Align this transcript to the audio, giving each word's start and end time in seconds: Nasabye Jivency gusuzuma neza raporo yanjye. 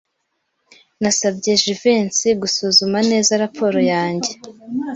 Nasabye 1.01 1.51
Jivency 1.63 2.29
gusuzuma 2.41 2.97
neza 3.11 3.39
raporo 3.43 3.79
yanjye. 3.91 4.31